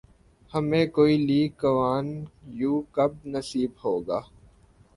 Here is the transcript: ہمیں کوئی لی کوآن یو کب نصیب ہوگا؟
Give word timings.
ہمیں 0.53 0.85
کوئی 0.95 1.15
لی 1.27 1.41
کوآن 1.59 2.07
یو 2.59 2.73
کب 2.95 3.11
نصیب 3.33 3.71
ہوگا؟ 3.83 4.19